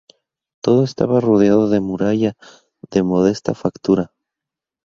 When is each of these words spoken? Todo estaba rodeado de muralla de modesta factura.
Todo 0.63 0.83
estaba 0.83 1.19
rodeado 1.19 1.69
de 1.69 1.79
muralla 1.79 2.33
de 2.89 3.03
modesta 3.03 3.53
factura. 3.53 4.11